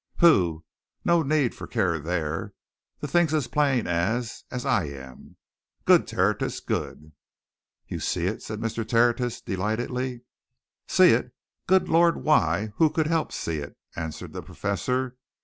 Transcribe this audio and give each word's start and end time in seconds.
Pooh! 0.17 0.63
no 1.05 1.21
need 1.21 1.53
for 1.53 1.67
care 1.67 1.99
there. 1.99 2.55
The 3.01 3.07
thing's 3.07 3.35
as 3.35 3.45
plain 3.45 3.85
as 3.85 4.45
as 4.49 4.65
I 4.65 4.85
am. 4.85 5.37
Good, 5.85 6.07
Tertius, 6.07 6.59
good!" 6.59 7.11
"You 7.87 7.99
see 7.99 8.25
it?" 8.25 8.41
said 8.41 8.59
Mr. 8.61 8.83
Tertius, 8.83 9.41
delightedly. 9.41 10.21
"See 10.87 11.11
it! 11.11 11.35
Good 11.67 11.87
Lord, 11.87 12.23
why, 12.23 12.73
who 12.77 12.89
could 12.89 13.05
help 13.05 13.31
see 13.31 13.57
it?" 13.59 13.77
answered 13.95 14.33
the 14.33 14.41
Professor. 14.41 15.17